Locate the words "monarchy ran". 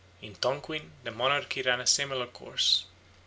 1.11-1.79